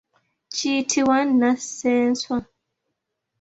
[0.53, 2.37] Kiyitibwa nnassenswa.